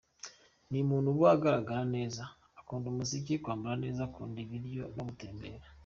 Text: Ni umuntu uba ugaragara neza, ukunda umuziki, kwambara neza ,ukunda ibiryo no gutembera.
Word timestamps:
Ni 0.69 0.79
umuntu 0.85 1.07
uba 1.13 1.29
ugaragara 1.37 1.83
neza, 1.95 2.23
ukunda 2.61 2.85
umuziki, 2.89 3.33
kwambara 3.43 3.75
neza 3.85 4.01
,ukunda 4.09 4.37
ibiryo 4.45 4.83
no 4.95 5.03
gutembera. 5.07 5.65